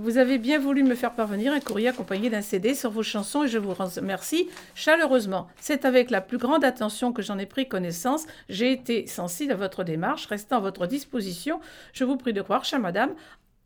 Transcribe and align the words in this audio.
Vous 0.00 0.16
avez 0.16 0.38
bien 0.38 0.60
voulu 0.60 0.84
me 0.84 0.94
faire 0.94 1.12
parvenir 1.12 1.52
un 1.52 1.58
courrier 1.58 1.88
accompagné 1.88 2.30
d'un 2.30 2.40
CD 2.40 2.76
sur 2.76 2.92
vos 2.92 3.02
chansons 3.02 3.42
et 3.42 3.48
je 3.48 3.58
vous 3.58 3.74
remercie 3.74 4.48
chaleureusement. 4.76 5.48
C'est 5.60 5.84
avec 5.84 6.10
la 6.10 6.20
plus 6.20 6.38
grande 6.38 6.62
attention 6.62 7.12
que 7.12 7.20
j'en 7.20 7.36
ai 7.36 7.46
pris 7.46 7.66
connaissance. 7.66 8.24
J'ai 8.48 8.70
été 8.70 9.08
sensible 9.08 9.50
à 9.50 9.56
votre 9.56 9.82
démarche, 9.82 10.26
restant 10.26 10.58
à 10.58 10.60
votre 10.60 10.86
disposition. 10.86 11.58
Je 11.92 12.04
vous 12.04 12.16
prie 12.16 12.32
de 12.32 12.40
croire, 12.42 12.64
chère 12.64 12.78
madame, 12.78 13.10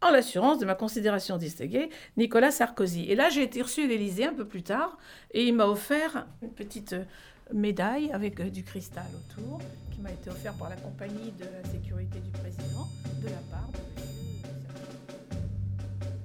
en 0.00 0.10
l'assurance 0.10 0.58
de 0.58 0.64
ma 0.64 0.74
considération 0.74 1.36
distinguée, 1.36 1.90
Nicolas 2.16 2.50
Sarkozy. 2.50 3.10
Et 3.10 3.14
là, 3.14 3.28
j'ai 3.28 3.42
été 3.42 3.60
reçu 3.60 3.82
à 3.82 3.86
l'Élysée 3.86 4.24
un 4.24 4.32
peu 4.32 4.46
plus 4.46 4.62
tard 4.62 4.96
et 5.32 5.44
il 5.44 5.54
m'a 5.54 5.66
offert 5.66 6.26
une 6.40 6.54
petite 6.54 6.94
euh, 6.94 7.04
médaille 7.52 8.10
avec 8.10 8.40
euh, 8.40 8.48
du 8.48 8.64
cristal 8.64 9.04
autour 9.14 9.60
qui 9.90 10.00
m'a 10.00 10.10
été 10.10 10.30
offerte 10.30 10.58
par 10.58 10.70
la 10.70 10.76
compagnie 10.76 11.30
de 11.38 11.44
la 11.44 11.70
sécurité 11.70 12.20
du 12.20 12.30
président 12.30 12.88
de 13.20 13.26
la 13.26 13.42
part 13.50 13.68
de 13.70 14.21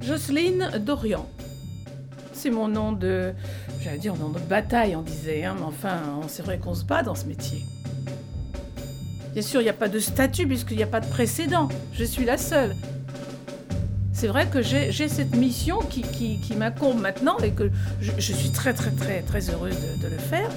Jocelyne 0.02 0.72
Dorian. 0.80 1.28
C'est 2.34 2.50
mon 2.50 2.68
nom 2.68 2.92
de, 2.92 3.34
j'allais 3.82 3.98
dire 3.98 4.16
nom 4.16 4.30
de 4.30 4.40
bataille, 4.40 4.96
on 4.96 5.02
disait, 5.02 5.44
hein, 5.44 5.56
mais 5.58 5.66
enfin, 5.66 6.00
c'est 6.28 6.44
vrai 6.44 6.60
qu'on 6.60 6.76
se 6.76 6.86
bat 6.86 7.02
dans 7.02 7.16
ce 7.16 7.26
métier. 7.26 7.64
Bien 9.34 9.42
sûr, 9.42 9.62
il 9.62 9.66
n'y 9.66 9.70
a 9.70 9.74
pas 9.74 9.90
de 9.90 10.00
statut 10.00 10.48
puisqu'il 10.48 10.78
n'y 10.78 10.84
a 10.84 10.88
pas 10.88 11.00
de 11.00 11.08
précédent. 11.08 11.70
Je 11.94 12.04
suis 12.04 12.26
la 12.26 12.38
seule 12.38 12.76
c'est 14.18 14.28
vrai 14.28 14.48
que 14.48 14.64
j'ai 14.64 14.92
cette 14.92 15.36
mission 15.36 15.78
qui, 15.78 16.02
qui, 16.02 16.56
m'incombe 16.56 17.00
maintenant 17.00 17.38
et 17.38 17.52
que 17.52 17.70
je, 18.02 18.34
suis 18.34 18.50
très 18.50 18.74
très 18.74 18.90
très 18.90 19.22
très 19.22 19.52
heureuse 19.52 19.78
de, 20.02 20.08
le 20.08 20.18
faire. 20.18 20.50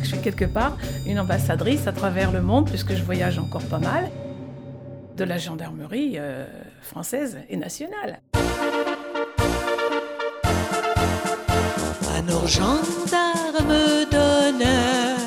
Je 0.00 0.06
suis 0.06 0.18
quelque 0.20 0.46
part 0.46 0.78
une 1.06 1.20
ambassadrice 1.20 1.86
à 1.86 1.92
travers 1.92 2.32
le 2.32 2.40
monde 2.40 2.70
puisque 2.70 2.94
je 2.94 3.02
voyage 3.02 3.38
encore 3.38 3.64
pas 3.64 3.78
mal 3.78 4.08
de 5.16 5.24
la 5.24 5.38
gendarmerie 5.38 6.14
euh, 6.18 6.46
française 6.82 7.38
et 7.48 7.56
nationale. 7.56 8.20
À 12.16 12.22
nos 12.22 12.46
d'honneur 14.10 15.18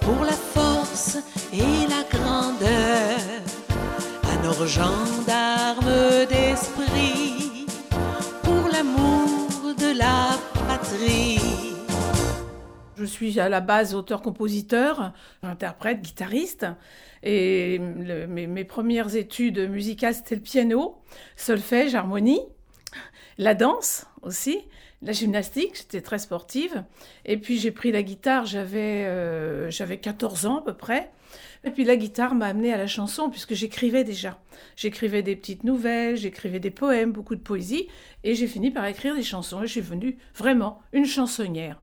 pour 0.00 0.24
la 0.24 0.32
force 0.32 1.18
et 1.52 1.86
la 1.88 2.02
grandeur 2.10 3.20
nos 4.46 4.66
gendarmes 4.66 6.26
d'esprit 6.28 7.66
pour 8.42 8.68
l'amour 8.72 9.74
de 9.76 9.98
la 9.98 10.38
patrie. 10.68 11.65
Je 13.06 13.10
suis 13.12 13.38
à 13.38 13.48
la 13.48 13.60
base 13.60 13.94
auteur-compositeur, 13.94 15.12
interprète, 15.42 16.02
guitariste. 16.02 16.66
Et 17.22 17.78
mes, 17.78 18.64
premières 18.64 19.16
études 19.16 19.70
musicales, 19.70 20.14
c'était 20.14 20.34
le 20.34 20.40
piano, 20.40 20.96
solfège, 21.36 21.94
harmonie, 21.94 22.40
la 23.38 23.54
danse 23.54 24.06
aussi, 24.22 24.58
la 25.02 25.12
gymnastique, 25.12 25.76
j'étais 25.76 26.00
très 26.00 26.18
sportive. 26.18 26.84
Et 27.24 27.36
puis 27.36 27.58
j'ai 27.58 27.70
pris 27.70 27.92
la 27.92 28.02
guitare, 28.02 28.46
j'avais 28.46 29.04
euh, 29.04 29.70
j'avais 29.70 29.98
14 29.98 30.46
ans 30.46 30.58
à 30.58 30.62
peu 30.62 30.74
près. 30.74 31.10
Et 31.64 31.70
puis 31.70 31.84
la 31.84 31.96
guitare 31.96 32.34
m'a 32.34 32.46
amené 32.46 32.72
à 32.72 32.76
la 32.76 32.86
chanson 32.86 33.28
puisque 33.30 33.54
j'écrivais 33.54 34.04
déjà. 34.04 34.38
J'écrivais 34.76 35.22
des 35.22 35.36
petites 35.36 35.64
nouvelles, 35.64 36.16
j'écrivais 36.16 36.60
des 36.60 36.70
poèmes, 36.70 37.12
beaucoup 37.12 37.34
de 37.34 37.40
poésie, 37.40 37.88
et 38.24 38.34
j'ai 38.34 38.46
fini 38.46 38.70
par 38.70 38.86
écrire 38.86 39.14
des 39.14 39.22
chansons 39.22 39.62
et 39.62 39.66
je 39.66 39.72
suis 39.72 39.80
venue 39.80 40.16
vraiment 40.34 40.80
une 40.92 41.06
chansonnière. 41.06 41.80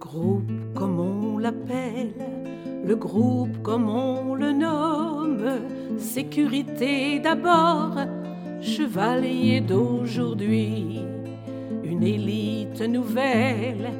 Groupe 0.00 0.50
comme 0.74 0.98
on 0.98 1.38
l'appelle, 1.38 2.14
le 2.84 2.96
groupe 2.96 3.62
comme 3.62 3.88
on 3.88 4.34
le 4.34 4.50
nomme, 4.50 5.44
sécurité 5.98 7.20
d'abord, 7.20 7.94
chevalier 8.62 9.60
d'aujourd'hui. 9.60 11.00
Une 11.84 12.02
élite 12.02 12.80
nouvelle, 12.80 13.92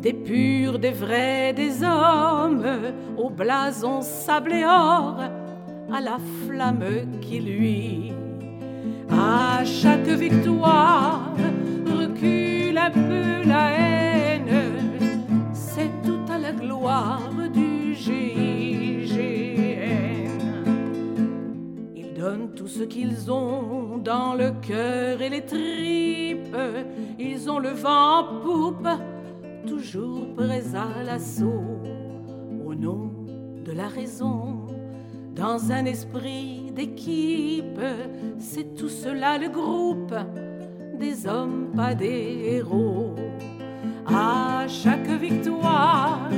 des 0.00 0.12
purs, 0.12 0.78
des 0.78 0.90
vrais, 0.90 1.54
des 1.54 1.82
hommes, 1.82 2.66
au 3.16 3.30
blason 3.30 4.02
sable 4.02 4.52
et 4.52 4.64
or, 4.64 5.16
à 5.92 6.00
la 6.00 6.18
flamme 6.44 7.18
qui 7.22 7.40
lui, 7.40 8.12
à 9.10 9.64
chaque 9.64 10.08
victoire, 10.08 11.30
recule 11.86 12.76
un 12.76 12.90
peu 12.90 13.48
la 13.48 13.75
ce 22.78 22.82
qu'ils 22.82 23.30
ont 23.30 23.96
dans 23.96 24.34
le 24.34 24.50
cœur 24.60 25.22
et 25.22 25.30
les 25.30 25.44
tripes. 25.44 26.56
Ils 27.18 27.50
ont 27.50 27.58
le 27.58 27.70
vent 27.70 28.18
en 28.18 28.24
poupe, 28.40 28.88
toujours 29.66 30.26
prêts 30.34 30.74
à 30.74 31.02
l'assaut, 31.02 31.80
au 32.66 32.74
nom 32.74 33.10
de 33.64 33.72
la 33.72 33.88
raison. 33.88 34.66
Dans 35.34 35.72
un 35.72 35.86
esprit 35.86 36.70
d'équipe, 36.74 37.80
c'est 38.38 38.74
tout 38.74 38.90
cela 38.90 39.38
le 39.38 39.48
groupe 39.48 40.14
des 40.98 41.26
hommes, 41.26 41.70
pas 41.74 41.94
des 41.94 42.42
héros. 42.56 43.14
À 44.06 44.66
chaque 44.68 45.08
victoire, 45.08 46.28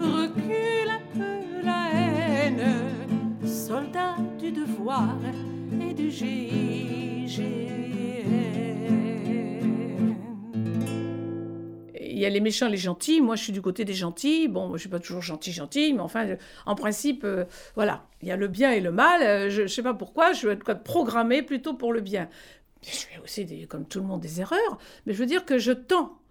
recule 0.00 0.90
un 0.90 1.00
peu 1.14 1.64
la 1.64 1.88
haine, 1.94 3.46
soldat 3.46 4.16
du 4.38 4.52
devoir 4.52 5.16
et 5.80 5.94
du 5.94 6.10
GIGN. 6.10 7.72
il 12.22 12.26
y 12.26 12.26
a 12.26 12.30
les 12.30 12.40
méchants, 12.40 12.68
les 12.68 12.76
gentils. 12.76 13.20
Moi, 13.20 13.34
je 13.34 13.42
suis 13.42 13.52
du 13.52 13.60
côté 13.60 13.84
des 13.84 13.94
gentils. 13.94 14.46
Bon, 14.46 14.72
je 14.74 14.78
suis 14.78 14.88
pas 14.88 15.00
toujours 15.00 15.22
gentil, 15.22 15.50
gentil, 15.50 15.92
mais 15.92 16.00
enfin, 16.00 16.36
en 16.66 16.76
principe, 16.76 17.24
euh, 17.24 17.46
voilà, 17.74 18.06
il 18.20 18.28
y 18.28 18.30
a 18.30 18.36
le 18.36 18.46
bien 18.46 18.70
et 18.70 18.78
le 18.80 18.92
mal. 18.92 19.22
Euh, 19.22 19.50
je, 19.50 19.62
ne 19.62 19.66
sais 19.66 19.82
pas 19.82 19.92
pourquoi, 19.92 20.32
je 20.32 20.46
vais 20.46 20.54
être 20.54 20.84
programmé 20.84 21.42
plutôt 21.42 21.74
pour 21.74 21.92
le 21.92 22.00
bien. 22.00 22.28
Je 22.82 22.90
fais 22.90 23.18
aussi, 23.24 23.66
comme 23.66 23.86
tout 23.86 23.98
le 23.98 24.06
monde, 24.06 24.20
des 24.20 24.40
erreurs, 24.40 24.78
mais 25.04 25.14
je 25.14 25.18
veux 25.18 25.26
dire 25.26 25.44
que 25.44 25.58
je 25.58 25.72
tends. 25.72 26.21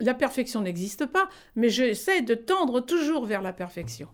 La 0.00 0.14
perfection 0.14 0.60
n'existe 0.62 1.06
pas, 1.06 1.28
mais 1.54 1.68
j'essaie 1.68 2.22
de 2.22 2.34
tendre 2.34 2.80
toujours 2.80 3.26
vers 3.26 3.42
la 3.42 3.52
perfection. 3.52 4.08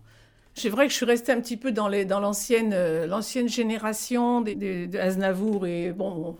C'est 0.55 0.69
vrai 0.69 0.85
que 0.85 0.91
je 0.91 0.97
suis 0.97 1.05
restée 1.05 1.31
un 1.31 1.41
petit 1.41 1.57
peu 1.57 1.71
dans 1.71 1.87
l'ancienne 1.87 2.73
euh, 2.73 3.07
l'ancienne 3.07 3.49
génération 3.49 4.41
de, 4.41 4.53
de, 4.53 5.65
et 5.65 5.91
bon, 5.91 6.37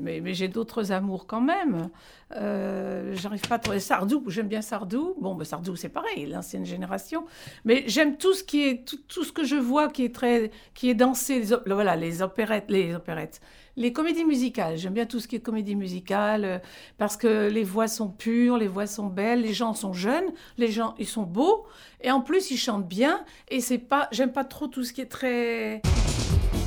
mais, 0.00 0.34
j'ai 0.34 0.48
d'autres 0.48 0.92
amours 0.92 1.26
quand 1.26 1.40
même. 1.40 1.90
Euh, 2.36 3.14
J'arrive 3.14 3.42
pas 3.42 3.60
Sardou. 3.78 4.22
J'aime 4.28 4.48
bien 4.48 4.62
Sardou. 4.62 5.14
Bon, 5.20 5.34
ben 5.34 5.44
Sardou, 5.44 5.76
c'est 5.76 5.88
pareil, 5.88 6.26
l'ancienne 6.26 6.64
génération. 6.64 7.24
Mais 7.64 7.84
j'aime 7.86 8.16
tout 8.16 8.34
ce 8.34 8.44
qui 8.44 8.66
est 8.66 8.84
tout, 8.84 9.24
ce 9.24 9.32
que 9.32 9.44
je 9.44 9.56
vois 9.56 9.88
qui 9.88 10.04
est 10.04 10.14
très 10.14 10.50
qui 10.74 10.90
est 10.90 10.94
dansé. 10.94 11.42
Voilà, 11.66 11.96
les 11.96 12.22
opérettes, 12.22 12.70
les 12.70 12.94
opérettes, 12.94 13.40
les 13.80 13.94
comédies 13.94 14.24
musicales. 14.24 14.76
J'aime 14.76 14.92
bien 14.92 15.06
tout 15.06 15.18
ce 15.20 15.26
qui 15.26 15.36
est 15.36 15.40
comédie 15.40 15.74
musicale 15.74 16.44
euh, 16.44 16.58
parce 16.98 17.16
que 17.16 17.48
les 17.48 17.64
voix 17.64 17.88
sont 17.88 18.08
pures, 18.08 18.58
les 18.58 18.68
voix 18.68 18.86
sont 18.86 19.06
belles, 19.06 19.40
les 19.40 19.54
gens 19.54 19.72
sont 19.72 19.94
jeunes, 19.94 20.26
les 20.58 20.70
gens 20.70 20.94
ils 20.98 21.08
sont 21.08 21.22
beaux 21.22 21.64
et 22.02 22.10
en 22.10 22.20
plus 22.20 22.50
ils 22.50 22.58
chantent 22.58 22.86
bien. 22.86 23.24
Et 23.48 23.60
c'est 23.60 23.78
pas, 23.78 24.08
j'aime 24.12 24.32
pas 24.32 24.44
trop 24.44 24.66
tout 24.66 24.84
ce 24.84 24.92
qui 24.92 25.00
est 25.00 25.06
très 25.06 25.80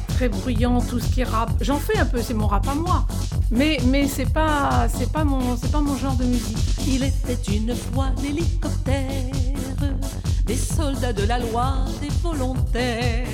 très 0.08 0.28
bruyant, 0.28 0.82
tout 0.82 1.00
ce 1.00 1.14
qui 1.14 1.22
est 1.22 1.26
rap. 1.26 1.52
J'en 1.62 1.78
fais 1.78 1.98
un 1.98 2.06
peu, 2.06 2.20
c'est 2.20 2.34
mon 2.34 2.48
rap 2.48 2.68
à 2.68 2.74
moi. 2.74 3.06
Mais, 3.52 3.78
mais 3.88 4.08
c'est 4.08 4.32
pas, 4.32 4.88
c'est 4.90 5.12
pas 5.12 5.24
mon, 5.24 5.56
c'est 5.56 5.72
pas 5.72 5.82
mon 5.82 5.96
genre 5.96 6.16
de 6.16 6.26
musique. 6.26 6.58
Il 6.88 7.04
était 7.04 7.52
une 7.52 7.76
fois 7.76 8.08
l'hélicoptère, 8.24 9.32
des 10.46 10.56
soldats 10.56 11.14
de 11.14 11.24
la 11.28 11.38
loi, 11.38 11.86
des 12.02 12.10
volontaires, 12.24 13.28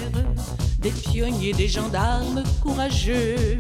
des 0.80 0.92
pionniers, 0.92 1.54
des 1.54 1.68
gendarmes 1.68 2.44
courageux, 2.62 3.58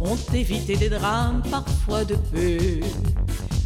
ont 0.00 0.18
évité 0.34 0.76
des 0.76 0.88
drames 0.88 1.42
parfois 1.50 2.04
de 2.04 2.14
peu. 2.14 2.80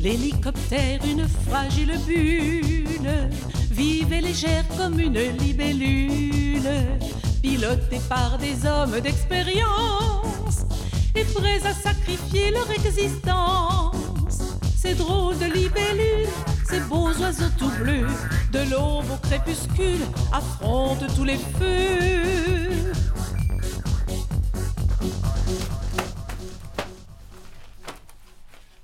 L'hélicoptère, 0.01 1.01
une 1.05 1.27
fragile 1.49 1.99
bulle, 2.07 3.31
vivait 3.71 4.21
légère 4.21 4.65
comme 4.77 4.99
une 5.01 5.19
libellule 5.39 6.69
pilotés 7.43 8.01
par 8.09 8.39
des 8.39 8.67
hommes 8.67 9.01
d'expérience 9.01 10.65
et 11.15 11.25
prêts 11.25 11.65
à 11.65 11.73
sacrifier 11.73 12.51
leur 12.51 12.71
existence. 12.71 13.95
Ces 14.77 14.95
drôles 14.95 15.39
de 15.39 15.47
libellules, 15.47 16.29
ces 16.69 16.81
beaux 16.81 17.13
oiseaux 17.21 17.53
tout 17.59 17.71
bleus, 17.81 18.07
de 18.53 18.71
l'aube 18.71 19.11
au 19.13 19.17
crépuscule, 19.23 20.05
affrontent 20.33 21.07
tous 21.17 21.25
les 21.25 21.39
feux. 21.59 22.56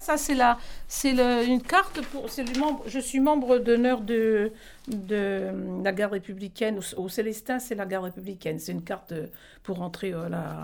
Ça, 0.03 0.17
c'est 0.17 0.35
la, 0.35 0.59
c'est 0.89 1.13
une 1.47 1.63
carte 1.63 2.05
pour. 2.07 2.29
C'est 2.29 2.57
membre, 2.59 2.83
je 2.89 2.99
suis 2.99 3.21
membre 3.21 3.59
d'honneur 3.59 4.01
de, 4.01 4.51
de 4.89 5.49
la 5.85 5.93
garde 5.93 6.15
républicaine. 6.15 6.81
Au, 6.97 7.09
Célestin, 7.09 7.61
c'est 7.61 7.77
la 7.77 7.87
garde 7.87 8.07
républicaine. 8.07 8.59
C'est 8.59 8.73
une 8.73 8.83
carte 8.83 9.15
pour 9.63 9.81
entrer 9.81 10.13
à 10.13 10.29
la, 10.29 10.63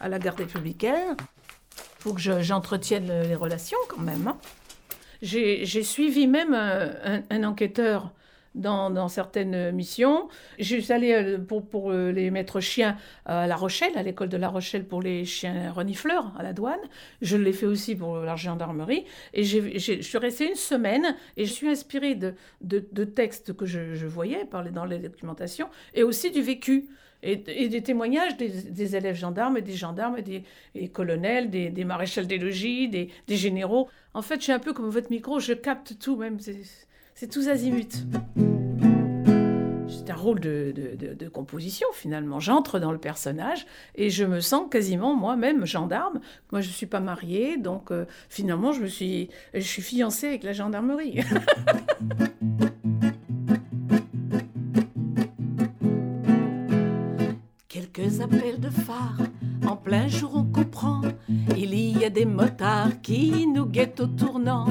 à 0.00 0.18
garde 0.18 0.38
républicaine. 0.38 1.16
Il 1.18 2.02
faut 2.02 2.14
que 2.14 2.40
j'entretienne 2.40 3.08
les 3.28 3.34
relations 3.34 3.76
quand 3.90 4.00
même. 4.00 4.26
Hein. 4.26 4.38
J'ai 5.20 5.82
suivi 5.82 6.26
même 6.26 6.54
un, 6.54 7.20
un 7.28 7.44
enquêteur 7.44 8.10
dans, 8.58 9.08
certaines 9.08 9.72
missions. 9.72 10.28
Je 10.58 10.76
suis 10.76 10.92
allée 10.92 11.12
euh, 11.12 11.38
pour, 11.38 11.66
pour 11.66 11.90
euh, 11.90 12.10
les 12.10 12.30
maîtres 12.30 12.60
chiens 12.60 12.96
à 13.24 13.46
La 13.46 13.56
Rochelle, 13.56 13.92
à 13.96 14.02
l'école 14.02 14.28
de 14.28 14.36
La 14.36 14.48
Rochelle 14.48 14.84
pour 14.84 15.00
les 15.00 15.24
chiens 15.24 15.72
renifleurs 15.72 16.32
à 16.38 16.42
la 16.42 16.52
douane. 16.52 16.80
Je 17.22 17.36
l'ai 17.36 17.52
fait 17.52 17.66
aussi 17.66 17.94
pour 17.94 18.18
la 18.18 18.36
gendarmerie. 18.36 19.04
Et 19.32 19.44
je 19.44 20.00
suis 20.00 20.18
restée 20.18 20.48
une 20.48 20.56
semaine 20.56 21.16
et 21.36 21.44
je 21.44 21.52
suis 21.52 21.68
inspirée 21.68 22.14
de, 22.14 22.34
de, 22.60 23.04
textes 23.04 23.52
que 23.54 23.66
je, 23.66 24.06
voyais 24.06 24.44
parler 24.44 24.70
dans 24.70 24.84
les 24.84 24.98
documentations 24.98 25.68
et 25.94 26.02
aussi 26.02 26.30
du 26.30 26.42
vécu. 26.42 26.88
Et, 27.24 27.36
des 27.36 27.82
témoignages 27.82 28.36
des, 28.36 28.94
élèves 28.94 29.16
gendarmes 29.16 29.60
des 29.60 29.72
gendarmes 29.72 30.18
et 30.18 30.22
des 30.22 30.88
colonels, 30.88 31.50
des, 31.50 31.68
des 31.68 31.84
maréchals 31.84 32.28
des 32.28 32.38
logis, 32.38 32.88
des, 32.88 33.08
des, 33.26 33.36
généraux. 33.36 33.88
En 34.14 34.22
fait, 34.22 34.36
je 34.36 34.44
suis 34.44 34.52
un 34.52 34.60
peu 34.60 34.72
comme 34.72 34.88
votre 34.88 35.10
micro, 35.10 35.40
je 35.40 35.52
capte 35.52 35.98
tout, 35.98 36.16
même. 36.16 36.38
C'est 37.20 37.26
tous 37.26 37.48
azimuts. 37.48 38.06
C'est 39.88 40.08
un 40.08 40.14
rôle 40.14 40.38
de, 40.38 41.28
composition 41.32 41.88
finalement. 41.92 42.38
J'entre 42.38 42.78
dans 42.78 42.92
le 42.92 42.98
personnage 42.98 43.66
et 43.96 44.08
je 44.08 44.24
me 44.24 44.38
sens 44.38 44.68
quasiment 44.70 45.16
moi-même 45.16 45.66
gendarme. 45.66 46.20
Moi, 46.52 46.60
je 46.60 46.68
ne 46.68 46.72
suis 46.72 46.86
pas 46.86 47.00
mariée, 47.00 47.56
donc 47.56 47.90
euh, 47.90 48.04
finalement, 48.28 48.70
je, 48.70 48.86
suis 48.86 49.30
fiancée 49.82 50.28
avec 50.28 50.44
la 50.44 50.52
gendarmerie. 50.52 51.18
motards 62.24 63.00
qui 63.02 63.46
nous 63.46 63.66
guettent 63.66 64.00
au 64.00 64.06
tournant. 64.06 64.66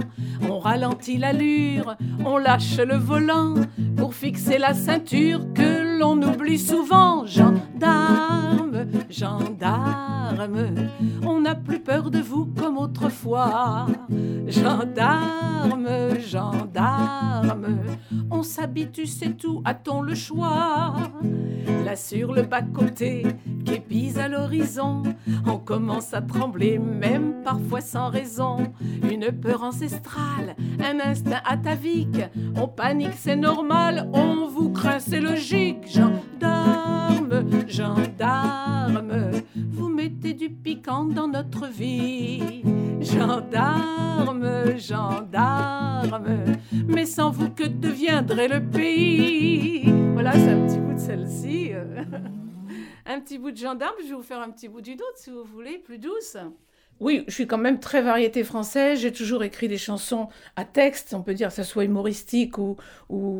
On 0.49 0.59
ralentit 0.59 1.17
l'allure, 1.17 1.95
on 2.25 2.37
lâche 2.37 2.77
le 2.77 2.95
volant 2.95 3.55
pour 3.95 4.13
fixer 4.13 4.57
la 4.57 4.73
ceinture 4.73 5.53
que 5.53 5.99
l'on 5.99 6.21
oublie 6.21 6.59
souvent. 6.59 7.25
Gendarme, 7.25 8.85
gendarme, 9.09 10.75
on 11.23 11.41
n'a 11.41 11.55
plus 11.55 11.79
peur 11.79 12.11
de 12.11 12.19
vous 12.19 12.45
comme 12.45 12.77
autrefois. 12.77 13.87
Gendarme, 14.47 15.87
gendarme, 16.19 17.77
on 18.31 18.43
s'habitue, 18.43 19.07
c'est 19.07 19.37
tout, 19.37 19.61
a-t-on 19.65 20.01
le 20.01 20.15
choix 20.15 20.95
Là 21.85 21.95
sur 21.95 22.33
le 22.33 22.43
bas-côté, 22.43 23.25
qu'épise 23.67 24.17
à 24.17 24.27
l'horizon, 24.27 25.03
on 25.45 25.57
commence 25.57 26.13
à 26.13 26.21
trembler, 26.21 26.79
même 26.79 27.43
parfois 27.43 27.81
sans 27.81 28.09
raison. 28.09 28.73
Une 29.11 29.31
peur 29.31 29.63
ancestrale, 29.63 30.55
un 30.79 30.99
instinct 30.99 31.41
atavique, 31.45 32.21
on 32.55 32.67
panique, 32.67 33.17
c'est 33.17 33.35
normal, 33.35 34.09
on 34.13 34.47
vous 34.47 34.69
craint, 34.69 34.99
c'est 34.99 35.19
logique. 35.19 35.85
Gendarme, 35.87 37.67
gendarme, 37.67 39.31
vous 39.71 39.89
mettez 39.89 40.33
du 40.33 40.49
piquant 40.49 41.03
dans 41.03 41.27
notre 41.27 41.67
vie. 41.67 42.63
Gendarme, 43.01 44.77
gendarme, 44.77 46.57
mais 46.87 47.05
sans 47.05 47.31
vous 47.31 47.49
que 47.49 47.67
deviendrait 47.67 48.47
le 48.47 48.63
pays? 48.63 49.91
Voilà, 50.13 50.31
c'est 50.31 50.51
un 50.51 50.65
petit 50.65 50.79
bout 50.79 50.93
de 50.93 50.99
celle-ci. 50.99 51.71
un 53.07 53.19
petit 53.19 53.37
bout 53.37 53.51
de 53.51 53.57
gendarme, 53.57 53.95
je 54.01 54.09
vais 54.09 54.15
vous 54.15 54.23
faire 54.23 54.41
un 54.41 54.51
petit 54.51 54.67
bout 54.67 54.81
d'une 54.81 55.01
autre 55.01 55.17
si 55.17 55.29
vous 55.29 55.43
voulez, 55.43 55.77
plus 55.77 55.97
douce. 55.97 56.37
Oui, 56.99 57.23
je 57.27 57.33
suis 57.33 57.45
quand 57.45 57.59
même 57.59 57.79
très 57.79 58.01
variété 58.01 58.43
française. 58.43 59.01
J'ai 59.01 59.11
toujours 59.11 59.43
écrit 59.43 59.67
des 59.67 59.77
chansons 59.77 60.29
à 60.55 60.65
texte, 60.65 61.13
on 61.13 61.21
peut 61.21 61.35
dire 61.35 61.49
que 61.49 61.53
ce 61.53 61.61
soit 61.61 61.83
humoristique 61.83 62.57
ou, 62.57 62.75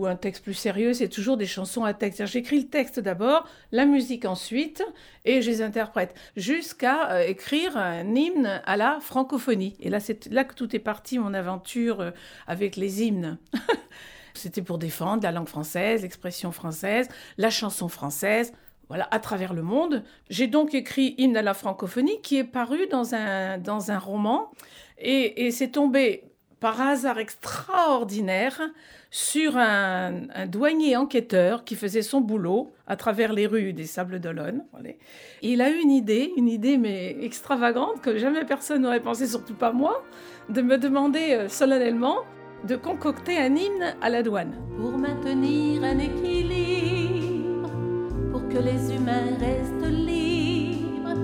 un 0.05 0.15
texte 0.15 0.43
plus 0.43 0.53
sérieux. 0.53 0.93
C'est 0.93 1.09
toujours 1.09 1.37
des 1.37 1.47
chansons 1.47 1.83
à 1.83 1.95
texte. 1.95 2.23
J'écris 2.27 2.59
le 2.59 2.67
texte 2.67 2.99
d'abord, 2.99 3.47
la 3.71 3.85
musique 3.85 4.25
ensuite, 4.25 4.83
et 5.25 5.41
je 5.41 5.49
les 5.49 5.63
interprète 5.63 6.13
jusqu'à 6.35 7.11
euh, 7.11 7.21
écrire 7.21 7.77
un 7.77 8.13
hymne 8.13 8.61
à 8.63 8.77
la 8.77 8.99
francophonie. 9.01 9.75
Et 9.79 9.89
là, 9.89 9.99
c'est 9.99 10.31
là 10.31 10.43
que 10.43 10.53
tout 10.53 10.75
est 10.75 10.79
parti, 10.79 11.17
mon 11.17 11.33
aventure 11.33 12.01
euh, 12.01 12.11
avec 12.45 12.75
les 12.75 13.03
hymnes. 13.03 13.39
C'était 14.35 14.61
pour 14.61 14.77
défendre 14.77 15.23
la 15.23 15.31
langue 15.31 15.47
française, 15.47 16.03
l'expression 16.03 16.51
française, 16.51 17.09
la 17.39 17.49
chanson 17.49 17.87
française 17.87 18.53
voilà, 18.89 19.07
à 19.11 19.19
travers 19.19 19.53
le 19.53 19.61
monde. 19.61 20.03
J'ai 20.29 20.47
donc 20.47 20.73
écrit 20.73 21.15
Hymne 21.17 21.37
à 21.37 21.41
la 21.41 21.53
francophonie 21.53 22.21
qui 22.21 22.37
est 22.37 22.43
paru 22.43 22.87
dans 22.87 23.15
un, 23.15 23.57
dans 23.57 23.91
un 23.91 23.99
roman 23.99 24.51
et, 24.99 25.51
c'est 25.51 25.69
tombé 25.69 26.23
par 26.59 26.81
hasard 26.81 27.19
extraordinaire 27.19 28.61
sur 29.11 29.57
un, 29.57 30.11
douanier 30.47 30.95
enquêteur 30.95 31.63
qui 31.63 31.75
faisait 31.75 32.01
son 32.01 32.19
boulot 32.19 32.71
à 32.87 32.95
travers 32.95 33.31
les 33.31 33.45
rues 33.45 33.73
des 33.73 33.85
Sables 33.85 34.19
d'Olonne. 34.19 34.65
Il 35.43 35.61
a 35.61 35.69
eu 35.69 35.77
une 35.77 35.91
idée, 35.91 36.33
une 36.35 36.47
idée 36.47 36.77
mais 36.77 37.15
extravagante 37.21 38.01
que 38.01 38.17
jamais 38.17 38.43
personne 38.43 38.81
n'aurait 38.81 39.01
pensé, 39.01 39.27
surtout 39.27 39.53
pas 39.53 39.71
moi, 39.71 40.03
de 40.49 40.61
me 40.61 40.77
demander 40.77 41.33
euh, 41.33 41.47
solennellement 41.47 42.23
de 42.63 42.75
concocter 42.75 43.37
un 43.37 43.55
hymne 43.55 43.95
à 44.01 44.09
la 44.09 44.23
douane. 44.23 44.55
Pour 44.79 44.97
maintenir 44.97 45.83
un 45.83 45.99
équilibre 45.99 46.46
les 48.59 48.93
humains 48.95 49.37
restent 49.39 49.91
libres, 49.91 51.17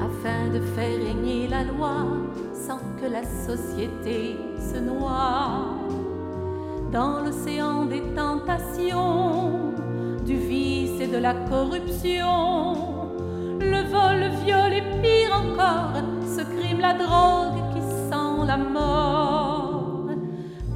afin 0.00 0.48
de 0.52 0.60
faire 0.60 0.98
régner 1.06 1.48
la 1.48 1.64
loi 1.64 2.06
sans 2.54 2.80
que 3.00 3.06
la 3.10 3.22
société 3.22 4.36
se 4.58 4.78
noie. 4.78 5.76
Dans 6.92 7.22
l'océan 7.24 7.84
des 7.84 8.02
tentations, 8.14 9.72
du 10.24 10.36
vice 10.36 11.00
et 11.00 11.06
de 11.06 11.18
la 11.18 11.34
corruption, 11.34 12.74
le 13.60 13.82
vol, 13.92 14.20
le 14.20 14.30
viol 14.44 14.72
et 14.72 15.02
pire 15.02 15.32
encore, 15.42 16.02
ce 16.24 16.42
crime, 16.42 16.80
la 16.80 16.94
drogue 16.94 17.74
qui 17.74 17.80
sent 17.80 18.46
la 18.46 18.56
mort, 18.56 20.06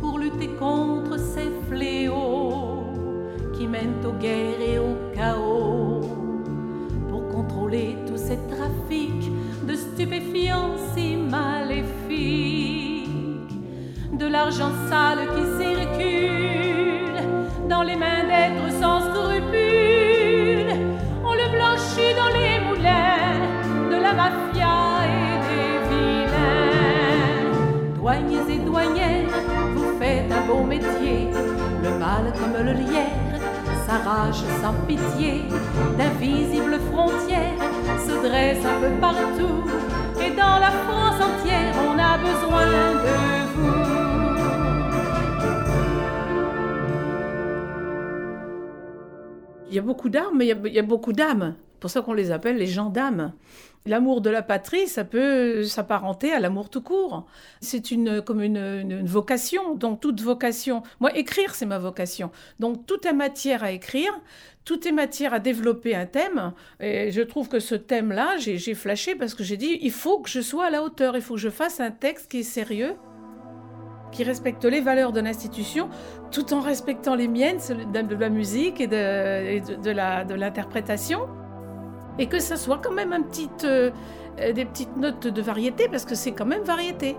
pour 0.00 0.18
lutter 0.18 0.48
contre 0.48 1.18
ces 1.18 1.50
fléaux 1.68 2.84
qui 3.54 3.66
mènent 3.66 4.04
aux 4.04 4.18
guerres 4.20 4.60
et 4.60 4.78
au 4.78 4.96
chaos 5.14 5.53
de 9.94 10.00
stupéfiants 10.02 10.76
si 10.94 11.16
maléfiques, 11.16 11.88
de 14.12 14.26
l'argent 14.26 14.72
sale 14.88 15.26
qui 15.34 15.42
circule 15.62 17.18
dans 17.68 17.82
les 17.82 17.96
mains 17.96 18.24
d'êtres 18.28 18.70
sans 18.80 19.00
scrupules. 19.00 20.74
On 21.24 21.34
le 21.34 21.48
blanchit 21.54 22.14
dans 22.16 22.32
les 22.38 22.58
moulins 22.66 23.40
de 23.90 23.96
la 24.02 24.12
mafia 24.12 24.76
et 25.06 25.36
des 25.46 25.78
vilains. 25.88 26.74
Douaniers 27.94 28.54
et 28.54 28.58
douanières, 28.58 29.36
vous 29.74 29.98
faites 29.98 30.30
un 30.32 30.46
beau 30.46 30.62
métier, 30.64 31.28
le 31.82 31.90
mal 31.98 32.32
comme 32.38 32.56
le 32.64 32.72
lierre 32.72 33.40
s'arrache 33.86 34.42
sans 34.60 34.74
pitié, 34.86 35.42
d'invisibles 35.98 36.80
frontières 36.90 37.63
se 37.98 38.26
dressent 38.26 38.66
un 38.66 38.80
peu 38.80 39.00
partout, 39.00 39.64
et 40.20 40.30
dans 40.30 40.58
la 40.58 40.70
France 40.70 41.20
entière 41.20 41.74
on 41.86 41.98
a 41.98 42.18
besoin 42.18 42.66
de 42.66 43.44
vous. 43.54 44.04
Il 49.74 49.76
y 49.76 49.80
a 49.80 49.82
beaucoup 49.82 50.08
d'armes, 50.08 50.38
mais 50.38 50.46
il 50.46 50.72
y, 50.72 50.78
a, 50.78 50.82
beaucoup 50.82 51.12
d'âmes. 51.12 51.56
C'est 51.58 51.80
pour 51.80 51.90
ça 51.90 52.00
qu'on 52.00 52.12
les 52.12 52.30
appelle 52.30 52.58
les 52.58 52.68
gendarmes. 52.68 53.32
L'amour 53.86 54.20
de 54.20 54.30
la 54.30 54.40
patrie, 54.40 54.86
ça 54.86 55.02
peut 55.02 55.64
s'apparenter 55.64 56.32
à 56.32 56.38
l'amour 56.38 56.70
tout 56.70 56.80
court. 56.80 57.26
C'est 57.60 57.90
une, 57.90 58.22
comme 58.22 58.40
une, 58.40 59.04
vocation, 59.04 59.74
donc 59.74 60.00
toute 60.00 60.20
vocation. 60.20 60.84
Moi, 61.00 61.10
écrire, 61.16 61.56
c'est 61.56 61.66
ma 61.66 61.80
vocation. 61.80 62.30
Donc 62.60 62.86
tout 62.86 63.04
est 63.04 63.12
matière 63.12 63.64
à 63.64 63.72
écrire, 63.72 64.12
tout 64.64 64.88
est 64.88 64.92
matière 64.92 65.34
à 65.34 65.38
développer 65.38 65.94
un 65.94 66.06
thème. 66.06 66.52
Et 66.80 67.10
je 67.10 67.20
trouve 67.20 67.48
que 67.48 67.60
ce 67.60 67.74
thème-là, 67.74 68.36
j'ai 68.38 68.74
flashé 68.74 69.14
parce 69.14 69.34
que 69.34 69.44
j'ai 69.44 69.56
dit, 69.56 69.78
il 69.82 69.92
faut 69.92 70.20
que 70.20 70.30
je 70.30 70.40
sois 70.40 70.66
à 70.66 70.70
la 70.70 70.82
hauteur, 70.82 71.16
il 71.16 71.22
faut 71.22 71.34
que 71.34 71.40
je 71.40 71.50
fasse 71.50 71.80
un 71.80 71.90
texte 71.90 72.30
qui 72.30 72.40
est 72.40 72.42
sérieux 72.42 72.94
qui 74.12 74.22
respecte 74.22 74.64
les 74.64 74.80
valeurs 74.80 75.10
de 75.10 75.20
l'institution, 75.20 75.88
tout 76.30 76.54
en 76.54 76.60
respectant 76.60 77.16
les 77.16 77.26
miennes, 77.26 77.58
de 77.58 78.14
la 78.14 78.28
musique 78.28 78.80
et 78.80 78.86
de, 78.86 79.82
de, 79.82 80.34
l'interprétation. 80.34 81.26
Et 82.20 82.28
que 82.28 82.38
ça 82.38 82.56
soit 82.56 82.78
quand 82.78 82.92
même 82.92 83.12
un 83.12 83.22
petit, 83.22 83.50
euh, 83.64 83.90
des 84.38 84.64
petites 84.64 84.96
notes 84.96 85.26
de 85.26 85.42
variété, 85.42 85.88
parce 85.88 86.04
que 86.04 86.14
c'est 86.14 86.30
quand 86.30 86.46
même 86.46 86.62
variété. 86.62 87.16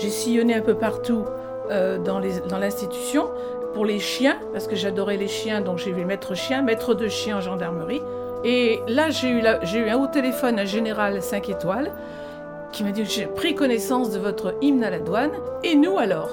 J'ai 0.00 0.10
sillonné 0.10 0.56
un 0.56 0.60
peu 0.60 0.74
partout 0.74 1.22
euh, 1.70 1.98
dans 1.98 2.58
l'institution 2.58 3.30
pour 3.74 3.84
les 3.84 3.98
chiens, 3.98 4.38
parce 4.52 4.66
que 4.66 4.76
j'adorais 4.76 5.16
les 5.16 5.28
chiens, 5.28 5.60
donc 5.60 5.78
j'ai 5.78 5.92
vu 5.92 6.04
maître 6.04 6.34
chien, 6.34 6.62
maître 6.62 6.94
de 6.94 7.08
chien 7.08 7.38
en 7.38 7.40
gendarmerie. 7.40 8.02
Et 8.44 8.80
là, 8.86 9.10
j'ai 9.10 9.28
eu, 9.28 9.40
eu, 9.40 9.88
un 9.88 9.96
haut 9.96 10.06
téléphone, 10.06 10.58
un 10.58 10.64
général 10.64 11.22
5 11.22 11.48
étoiles, 11.48 11.92
qui 12.72 12.84
m'a 12.84 12.92
dit 12.92 13.04
J'ai 13.04 13.26
pris 13.26 13.54
connaissance 13.54 14.10
de 14.10 14.18
votre 14.18 14.54
hymne 14.60 14.84
à 14.84 14.90
la 14.90 15.00
douane, 15.00 15.32
et 15.62 15.74
nous 15.74 15.98
alors? 15.98 16.30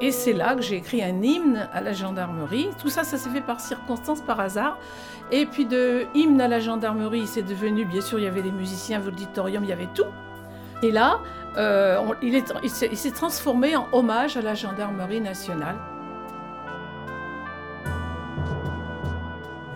Et 0.00 0.12
c'est 0.12 0.32
là 0.32 0.54
que 0.54 0.62
j'ai 0.62 0.76
écrit 0.76 1.02
un 1.02 1.22
hymne 1.22 1.68
à 1.74 1.82
la 1.82 1.92
gendarmerie. 1.92 2.70
Tout 2.80 2.88
ça, 2.88 3.04
ça 3.04 3.18
s'est 3.18 3.28
fait 3.28 3.42
par 3.42 3.60
circonstance, 3.60 4.22
par 4.22 4.40
hasard. 4.40 4.78
Et 5.30 5.44
puis 5.44 5.66
de 5.66 6.06
hymne 6.14 6.40
à 6.40 6.48
la 6.48 6.58
gendarmerie, 6.58 7.26
c'est 7.26 7.42
devenu, 7.42 7.84
bien 7.84 8.00
sûr, 8.00 8.18
il 8.18 8.24
y 8.24 8.28
avait 8.28 8.42
des 8.42 8.50
musiciens, 8.50 9.00
l'auditorium, 9.00 9.62
il 9.62 9.68
y 9.68 9.72
avait 9.72 9.88
tout. 9.94 10.06
Et 10.82 10.90
là, 10.90 11.20
euh, 11.56 11.98
il 12.22 12.70
s'est 12.70 13.10
transformé 13.10 13.76
en 13.76 13.88
hommage 13.92 14.36
à 14.36 14.42
la 14.42 14.54
gendarmerie 14.54 15.20
nationale. 15.20 15.76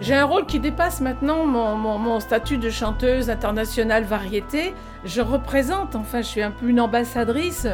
J'ai 0.01 0.15
un 0.15 0.25
rôle 0.25 0.45
qui 0.45 0.61
dépasse 0.61 1.01
maintenant 1.01 1.47
mon, 1.47 2.21
statut 2.21 2.59
de 2.59 2.69
chanteuse 2.69 3.31
internationale 3.31 4.05
variété. 4.05 4.75
Je 5.05 5.23
représente, 5.23 5.95
enfin, 5.95 6.21
je 6.21 6.27
suis 6.27 6.43
un 6.43 6.51
peu 6.51 6.69
une 6.69 6.81
ambassadrice. 6.81 7.67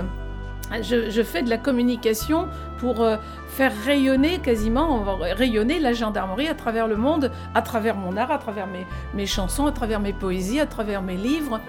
Je, 0.81 1.23
fais 1.25 1.43
de 1.43 1.51
la 1.51 1.59
communication 1.59 2.47
pour 2.79 3.01
euh, 3.01 3.17
faire 3.49 3.73
rayonner 3.85 4.39
quasiment, 4.39 5.03
rayonner 5.21 5.81
la 5.81 5.93
gendarmerie 5.93 6.47
à 6.47 6.55
travers 6.55 6.87
le 6.87 6.95
monde, 6.95 7.33
à 7.57 7.63
travers 7.63 7.97
mon 7.97 8.17
art, 8.17 8.31
à 8.31 8.39
travers 8.39 8.69
mes, 8.69 8.87
mes 9.13 9.27
chansons, 9.27 9.67
à 9.67 9.73
travers 9.73 9.99
mes 9.99 10.13
poésies, 10.13 10.61
à 10.61 10.67
travers 10.67 11.03
mes 11.03 11.17
livres. 11.17 11.61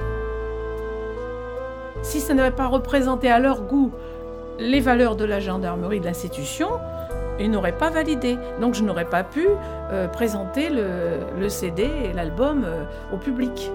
Si 2.02 2.20
ça 2.20 2.34
n'avait 2.34 2.56
pas 2.56 2.68
représenté 2.68 3.30
à 3.30 3.40
leur 3.40 3.62
goût 3.62 3.92
les 4.60 4.80
valeurs 4.80 5.16
de 5.16 5.26
la 5.26 5.40
gendarmerie 5.40 6.00
de 6.00 6.06
l'institution, 6.06 6.70
ils 7.40 7.50
n'auraient 7.50 7.78
pas 7.78 7.90
validé. 7.90 8.38
Donc 8.60 8.76
je 8.76 8.84
n'aurais 8.84 9.10
pas 9.10 9.24
pu 9.24 9.48
euh, 9.92 10.08
présenter 10.08 10.70
le, 10.70 11.50
CD 11.50 11.90
et 12.06 12.14
l'album 12.14 12.64
euh, 12.66 12.84
au 13.14 13.18
public. 13.18 13.72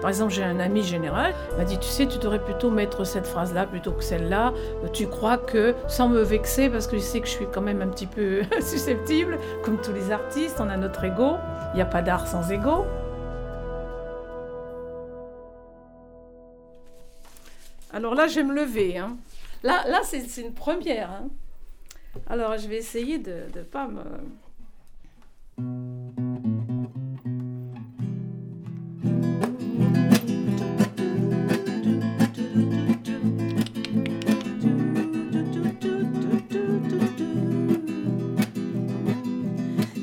Par 0.00 0.10
exemple, 0.10 0.34
j'ai 0.34 0.44
un 0.44 0.60
ami 0.60 0.82
général, 0.82 1.32
il 1.52 1.56
m'a 1.56 1.64
dit, 1.64 1.78
tu 1.78 1.88
sais, 1.88 2.04
tu 2.04 2.18
devrais 2.18 2.38
plutôt 2.38 2.68
mettre 2.70 3.04
cette 3.04 3.26
phrase-là 3.26 3.64
plutôt 3.64 3.92
que 3.92 4.04
celle-là. 4.04 4.52
Tu 4.92 5.06
crois 5.06 5.38
que, 5.38 5.74
sans 5.88 6.10
me 6.10 6.20
vexer, 6.20 6.68
parce 6.68 6.86
que 6.86 6.98
je 6.98 7.02
sais 7.02 7.20
que 7.20 7.26
je 7.26 7.32
suis 7.32 7.46
quand 7.50 7.62
même 7.62 7.80
un 7.80 7.86
petit 7.86 8.04
peu 8.04 8.42
susceptible, 8.60 9.38
comme 9.62 9.78
tous 9.78 9.94
les 9.94 10.12
artistes, 10.12 10.60
on 10.60 10.68
a 10.68 10.76
notre 10.76 11.04
ego. 11.04 11.36
Il 11.72 11.76
n'y 11.76 11.82
a 11.82 11.86
pas 11.86 12.02
d'art 12.02 12.26
sans 12.26 12.50
ego. 12.50 12.84
Alors 17.94 18.16
là, 18.16 18.26
je 18.26 18.34
vais 18.34 18.42
me 18.42 18.52
lever. 18.52 18.98
Hein. 18.98 19.16
Là, 19.62 19.84
là 19.88 20.00
c'est 20.02 20.42
une 20.42 20.52
première. 20.52 21.12
Hein. 21.12 21.28
Alors, 22.26 22.58
je 22.58 22.66
vais 22.66 22.78
essayer 22.78 23.18
de 23.18 23.44
ne 23.54 23.62
pas 23.62 23.86
me... 23.86 24.02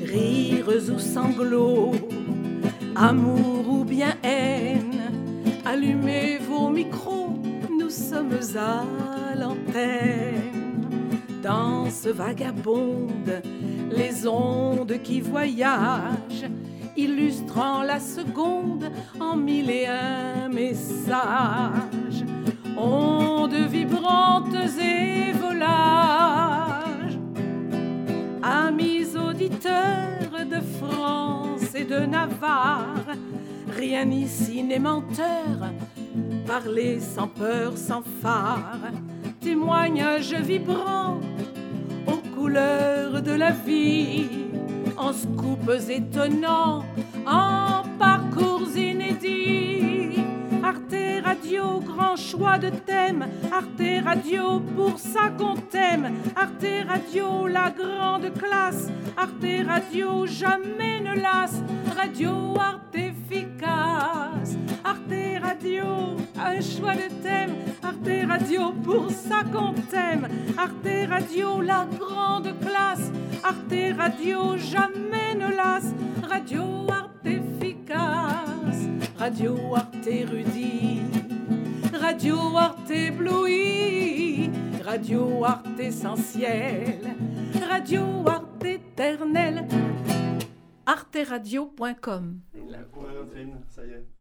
Rires 0.02 0.68
ou 0.94 0.98
sanglots, 0.98 1.92
amour 2.96 3.61
à 8.56 9.34
l'antenne 9.34 10.52
danse 11.42 12.06
vagabonde, 12.06 13.42
les 13.90 14.26
ondes 14.26 14.96
qui 15.02 15.20
voyagent, 15.20 16.48
illustrant 16.96 17.82
la 17.82 17.98
seconde 18.00 18.90
en 19.20 19.36
mille 19.36 19.70
et 19.70 19.86
un 19.86 20.48
messages, 20.48 22.24
ondes 22.76 23.54
vibrantes 23.54 24.54
et 24.80 25.32
volages. 25.32 27.18
Amis 28.42 29.16
auditeurs 29.16 30.46
de 30.50 30.60
France 30.78 31.74
et 31.74 31.84
de 31.84 32.06
Navarre, 32.06 33.16
rien 33.76 34.10
ici 34.10 34.62
n'est 34.62 34.78
menteur, 34.78 35.72
parler 36.60 37.00
sans 37.00 37.28
peur, 37.28 37.78
sans 37.78 38.02
phare 38.20 38.76
témoignage 39.40 40.34
vibrant 40.34 41.18
aux 42.06 42.22
couleurs 42.36 43.22
de 43.22 43.32
la 43.32 43.52
vie, 43.52 44.28
en 44.98 45.14
scoops 45.14 45.88
étonnants, 45.88 46.84
en 47.26 47.84
parcours 47.98 48.68
inédits. 48.76 50.22
Arte 50.62 51.24
Radio, 51.24 51.80
grand 51.80 52.16
choix 52.16 52.58
de 52.58 52.68
thème. 52.68 53.26
Arte 53.50 54.04
Radio, 54.04 54.60
pour 54.76 54.98
ça 54.98 55.30
qu'on 55.38 55.54
t'aime. 55.54 56.10
Arte 56.36 56.72
Radio, 56.86 57.46
la 57.46 57.70
grande 57.70 58.30
classe. 58.34 58.90
Arte 59.16 59.52
Radio, 59.66 60.26
jamais 60.26 61.00
ne 61.00 61.14
lasse. 61.18 61.62
Radio 61.96 62.32
Arte 62.58 62.94
efficace. 62.94 64.58
Arte 64.84 65.40
Radio, 65.42 66.16
un 66.44 66.60
choix 66.60 66.94
de 66.94 67.08
thème. 67.22 67.54
Arte 67.82 68.28
Radio, 68.28 68.72
pour 68.84 69.10
ça 69.10 69.42
qu'on 69.52 69.72
t'aime. 69.90 70.28
Arte 70.56 71.08
Radio, 71.08 71.60
la 71.60 71.86
grande 71.98 72.58
classe. 72.60 73.10
Arte 73.42 73.96
Radio, 73.96 74.56
jamais 74.56 75.34
ne 75.34 75.54
lasse. 75.54 75.94
Radio 76.28 76.86
Arte 76.88 77.26
efficace. 77.26 78.88
Radio 79.18 79.56
Arte 79.74 80.06
érudit. 80.06 81.02
Radio 81.92 82.56
Arte 82.56 82.90
ébloui. 82.90 84.50
Radio 84.84 85.44
Arte 85.44 85.80
essentiel. 85.80 87.14
Radio 87.68 88.04
Arte 88.26 88.64
éternel. 88.64 89.66
arteradio.com. 90.86 92.40
ça 93.68 93.84
y 93.86 93.90
est. 93.90 94.11